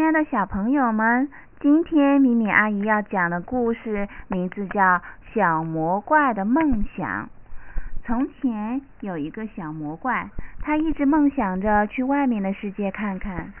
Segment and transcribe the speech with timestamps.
[0.00, 1.28] 亲爱的小朋友们，
[1.60, 4.80] 今天米米阿姨要讲的故事名字叫
[5.34, 7.24] 《小魔怪的梦想》。
[8.02, 10.30] 从前有一个小魔怪，
[10.62, 13.52] 他一直梦想着去外面的世界看看。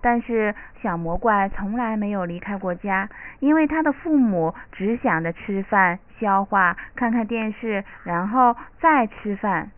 [0.00, 0.52] 但是
[0.82, 3.08] 小魔怪从来没有离开过家，
[3.38, 9.70] 因为他的父母只想着吃饭、消化、看看电视，然后再吃饭。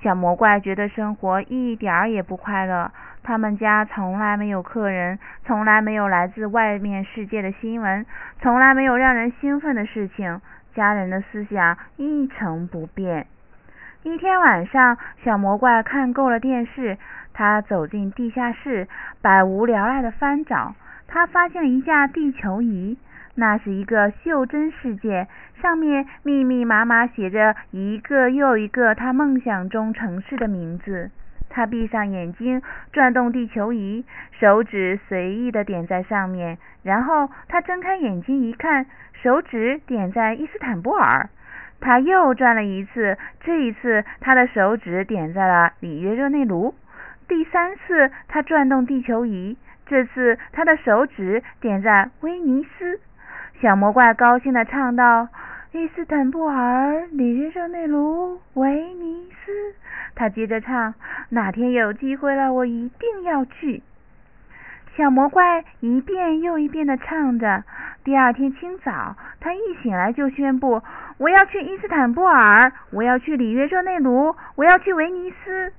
[0.00, 2.92] 小魔怪觉得生活一点儿也不快乐。
[3.24, 8.04] 他们家从来没有客人，从来没有来自外面世界的新闻，
[8.40, 10.40] 从来没有让人兴奋的事情。
[10.74, 13.26] 家人的思想一成不变。
[14.02, 16.98] 一天晚上，小魔怪看够了电视，
[17.32, 18.86] 他走进地下室，
[19.22, 20.74] 百无聊赖的翻找。
[21.06, 22.98] 他发现了一架地球仪，
[23.36, 25.28] 那是一个袖珍世界，
[25.62, 31.10] 上面密密麻麻写着一个又一个他梦想中城市的名字。
[31.54, 32.60] 他闭上眼睛，
[32.92, 34.04] 转动地球仪，
[34.40, 36.58] 手指随意的点在上面。
[36.82, 38.86] 然后他睁开眼睛一看，
[39.22, 41.28] 手指点在伊斯坦布尔。
[41.80, 46.74] 他又转了一次，这一次他的手指点在了里约热内卢。
[47.28, 53.00] 第三次他转动地球仪，这次他的手指点在威尼斯。
[53.60, 55.28] 小魔怪高兴的唱道
[55.70, 59.52] ：“伊斯坦布尔，里约热内卢，威尼斯。”
[60.16, 60.94] 他接着唱
[61.34, 63.82] ：“哪天有机会了，我一定要去。”
[64.96, 67.64] 小魔怪一遍又一遍的唱着。
[68.04, 70.82] 第二天清早，他一醒来就宣布
[71.18, 75.72] ：“我要去伊斯坦布尔，我要去里约热内卢，我要去威尼斯。”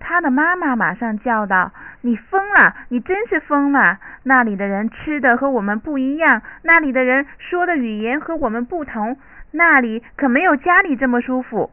[0.00, 2.74] 他的妈妈马上叫道：“你疯了！
[2.88, 3.98] 你真是疯了！
[4.22, 9.18] 那里的人吃的和我们不一样，那里的人说的语言和我们不同，
[9.50, 11.70] 那里可没有家里这么舒服。”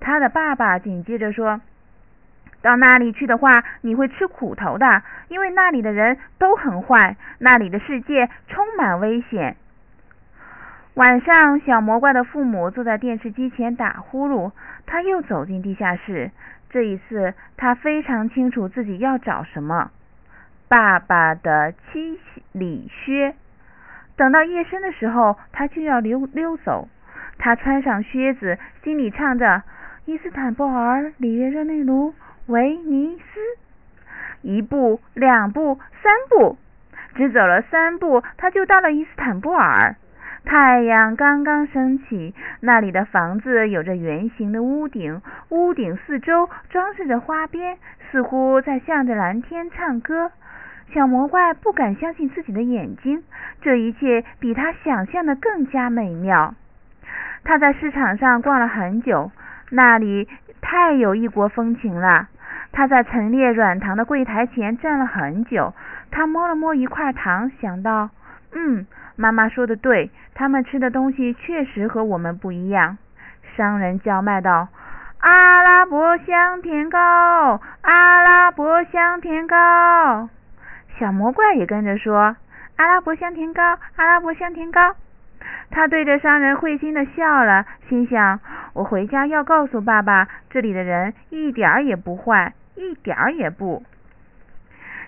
[0.00, 1.60] 他的爸爸紧接着说
[2.64, 9.56] ：“到那里去的话，你会吃苦头的，因为那里的人都很坏，那里的世界充满危险。”
[10.96, 14.50] 晚上，小魔怪的父母坐在电视机前打呼噜。
[14.86, 16.30] 他又走进地下室，
[16.70, 19.90] 这一次他非常清楚自己要找什么——
[20.66, 22.18] 爸爸的七
[22.52, 23.34] 里靴。
[24.16, 26.88] 等到夜深的时候，他就要溜溜走。
[27.36, 29.62] 他穿上靴子，心里唱着。
[30.06, 32.14] 伊斯坦布尔、里约热内卢、
[32.46, 33.40] 威尼斯，
[34.42, 36.58] 一步、两步、三步，
[37.14, 39.96] 只走了三步，他就到了伊斯坦布尔。
[40.44, 47.78] 太阳刚刚升起，那里的房子有着圆形的屋顶，屋顶四周装饰着花边，
[48.10, 50.30] 似乎在向着蓝天唱歌。
[50.92, 53.24] 小魔怪不敢相信自己的眼睛，
[53.62, 56.54] 这一切比他想象的更加美妙。
[57.42, 59.32] 他在市场上逛了很久。
[59.70, 60.28] 那里
[60.60, 62.28] 太有异国风情了。
[62.76, 65.72] 他在陈列软糖的柜台前站了很久。
[66.10, 68.10] 他摸了摸一块糖，想到
[68.52, 72.98] ：“嗯，妈妈说的对，他们吃的东西确实和我们不一样。”
[73.56, 74.68] 商人叫卖道
[75.20, 76.98] ：“阿拉伯香甜糕，
[77.82, 80.28] 阿拉伯香甜糕。”
[80.98, 82.36] 小魔怪也跟着说
[82.76, 83.62] ：“阿拉伯香甜糕，
[83.96, 84.94] 阿拉伯香甜糕。”
[85.70, 88.40] 他对着商人会心的笑了，心想。
[88.72, 93.82] 我回家要告诉爸爸，这里的人一点儿也不坏，一点儿也不。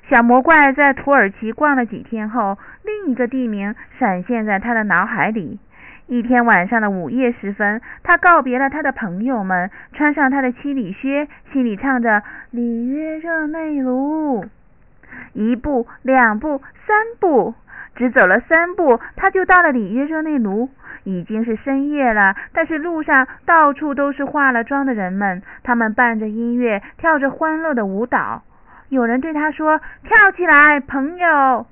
[0.09, 5.59] 小魔怪在土耳其逛了几天后，另一个地名闪现在他的脑海里。
[6.06, 12.22] 一天晚上的午夜时分，他告别了他的朋友们，穿上他的七里靴，心里唱着
[12.53, 14.44] 里约热内卢。
[15.33, 17.54] 一步，两步，三步，
[17.97, 20.71] 只走了三步，他就到了里约热内卢。
[21.06, 28.43] 已经是深夜了，但是路上到处都是化了妆的人们，他们伴着音乐跳着欢乐的舞蹈。
[28.89, 31.66] 有人对他说：“跳起来，朋友！”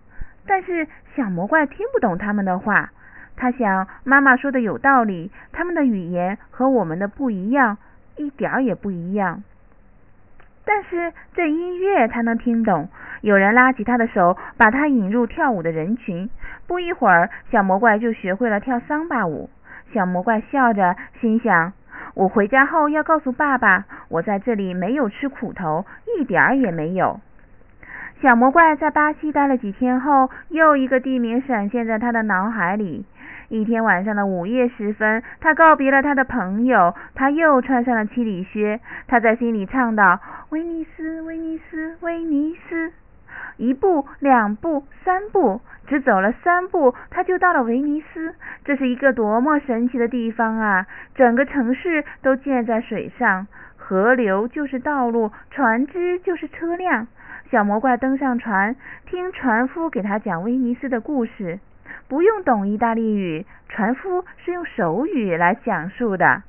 [0.47, 0.87] 但是
[1.17, 2.91] 小魔怪听不懂他们的话。
[3.37, 7.79] 他想，妈妈说的有道理，他们的语言和我们的不一样，
[8.17, 9.43] 一点儿也不一样。
[10.65, 12.89] 但是这音乐他能听懂。
[13.25, 16.29] 有人拉起他的手，把他引入跳舞的人群。
[16.67, 19.49] 不一会儿，小魔怪就学会了跳桑巴舞。
[19.95, 21.73] 小魔怪笑着，心想：
[22.13, 25.87] 我回家后要告诉爸爸，我在这里没有吃苦头，
[26.19, 27.19] 一点儿也没有。
[28.21, 33.07] 小魔怪在巴西待了几天后，又一个地名闪现在他的脑海里。
[33.49, 38.81] 一天晚上的午夜时分，他告别了他的朋友，他又穿上了七里靴。
[39.07, 42.93] 他在心里唱道：“威尼斯，威尼斯，威尼斯。”
[43.57, 48.35] 一步，两步，三步，只走了三步，他就到了威尼斯。
[48.65, 50.87] 这是一个多么神奇的地方啊！
[51.15, 53.47] 整个城市都建在水上，
[53.77, 57.07] 河流就是道路，船只就是车辆。
[57.51, 58.75] 小魔怪登上船，
[59.07, 61.61] 听船夫给他讲威尼斯的故事。
[62.09, 66.43] 不用懂意大利语，船夫是用手语来讲述的。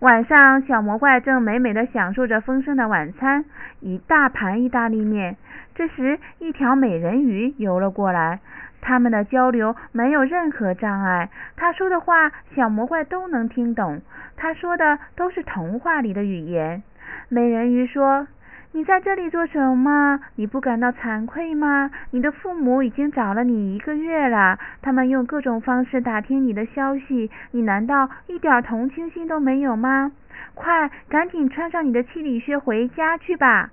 [0.00, 3.44] 晚上，小魔怪正美美的享受着丰盛的晚餐，
[3.80, 5.36] 一大盘意大利面。
[5.74, 8.40] 这时，一条美人鱼游了过来。
[8.80, 14.00] 他们的交流没有任何障碍，他说的话小魔怪都能听懂。
[14.38, 16.82] 他说的都是童话里的语言。
[17.28, 18.26] 美人鱼说
[18.72, 20.20] ：“你在这里做什么？
[20.36, 21.90] 你不感到惭愧吗？
[22.12, 30.12] 你的父母已经找了你一个月了，他们用各种方式打听你的消息，你难道一点同情心都没有吗？
[30.54, 33.70] 快，赶紧穿上你的七里靴回家去吧。”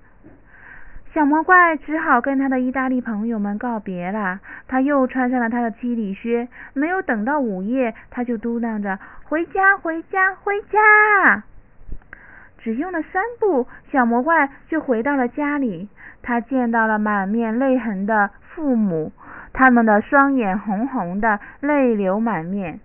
[1.13, 4.39] 小魔怪只好跟他的意大利朋友们告别了。
[4.67, 11.43] 他又穿上了他的七里靴，没有等到午夜，他就嘟囔着：“回家，回家，回家！”
[12.67, 15.87] 只用了三步，小魔怪就回到了家里。
[16.21, 19.13] 他见到了满面泪痕的父母，
[19.53, 22.81] 他们的双眼红红的，泪流满面。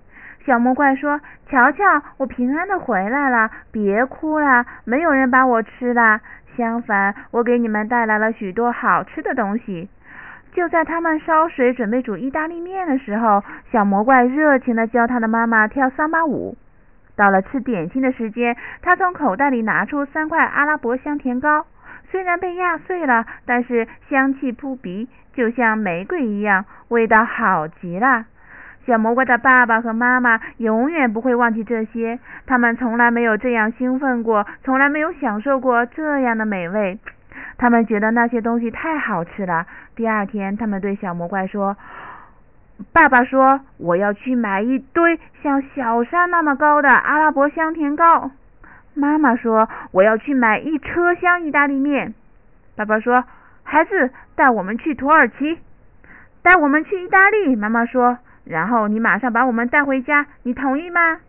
[0.46, 1.20] 小魔怪说
[1.50, 6.20] ：“瞧瞧，我平安的回来了，别哭了，没有人把我吃了。”
[6.56, 9.88] 相反，我给你们带来了许多好吃的东西。
[10.52, 13.43] 就在他们烧水准备煮意大利面的时候，
[13.73, 16.56] 小魔怪热情地教他的妈妈跳桑巴舞。
[17.22, 21.64] 到了吃点心的时间，他从口袋里拿出三块阿拉伯香甜糕，
[22.10, 28.24] 虽然被压碎了，但是香气扑鼻，就像玫瑰一样，味道好极了。
[28.86, 36.98] 小魔怪的爸爸和妈妈永远不会忘记这些，他们从来没有这样兴奋过，从来没有享受过这样的美味。
[37.56, 39.64] 他们觉得那些东西太好吃了。
[39.94, 41.76] 第二天，他们对小魔怪说
[42.92, 48.30] ：“爸爸说我要去买一堆像小山那么高的阿拉伯香甜糕。”
[48.94, 52.14] 妈妈说：“我要去买一车厢意大利面。”
[52.76, 53.24] 爸爸说
[53.64, 55.58] ：“孩子，带我们去土耳其，
[56.42, 58.19] 带我们去意大利。”妈妈说。
[58.44, 61.20] 然后你马上把我们带回家，你同意吗？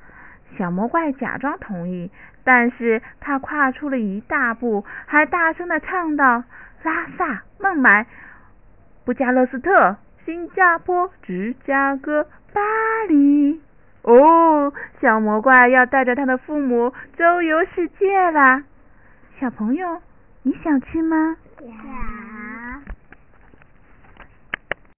[0.58, 2.10] 小魔怪假装同意，
[2.44, 6.44] 但是他跨出了一大步，还大声的唱道
[6.82, 8.08] ：“拉萨、孟买、
[9.06, 9.96] 布加勒斯特、
[10.26, 12.24] 新加坡、芝加哥、
[12.54, 12.62] 巴
[13.08, 13.62] 黎。”
[14.04, 18.64] 哦，小魔怪要带着他的父母周游世界啦！
[19.40, 20.02] 小朋友，
[20.42, 21.38] 你想去吗？